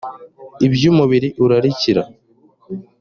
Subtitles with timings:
[0.67, 2.03] ibyo umubiri urarikira